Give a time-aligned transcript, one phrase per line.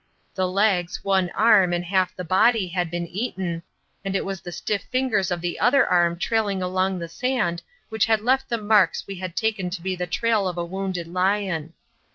[0.33, 3.61] The legs, one arm and half the body had been eaten,
[4.03, 8.05] and it was the stiff fingers of the other arm trailing along the sand which
[8.07, 11.73] had left the marks we had taken to be the trail of a wounded lion.